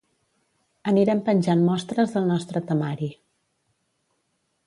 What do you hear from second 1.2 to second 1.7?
penjant